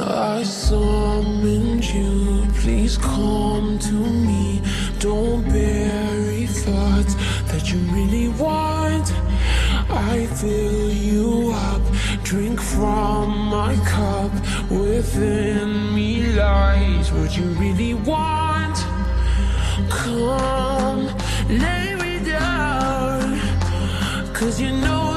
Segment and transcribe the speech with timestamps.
[0.00, 4.62] I summoned you, please come to me.
[5.00, 7.14] Don't bury thoughts
[7.50, 9.12] that you really want.
[9.90, 11.82] I fill you up,
[12.22, 14.30] drink from my cup.
[14.70, 18.76] Within me lies what you really want.
[19.90, 20.47] Come,
[24.38, 25.07] Cause you know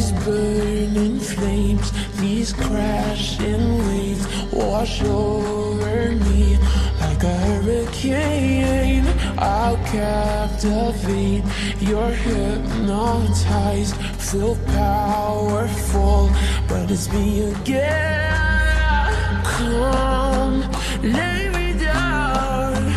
[0.00, 6.56] These burning flames, these crashing waves wash over me
[7.02, 9.04] like a hurricane.
[9.36, 11.44] I'll captivate,
[11.80, 16.30] you're hypnotized, feel powerful,
[16.66, 19.44] but it's me again.
[19.44, 20.62] Come,
[21.02, 22.94] lay me down,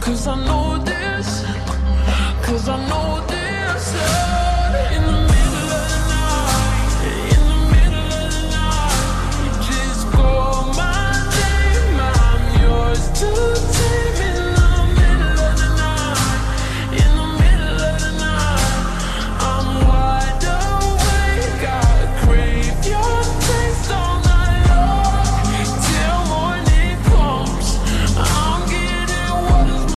[0.00, 0.59] cause I know.